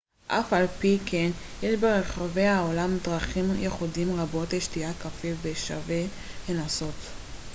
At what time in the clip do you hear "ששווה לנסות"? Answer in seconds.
5.55-6.95